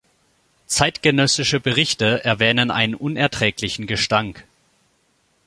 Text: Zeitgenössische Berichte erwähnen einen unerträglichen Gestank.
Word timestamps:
Zeitgenössische 0.65 1.59
Berichte 1.59 2.23
erwähnen 2.25 2.71
einen 2.71 2.95
unerträglichen 2.95 3.85
Gestank. 3.85 4.47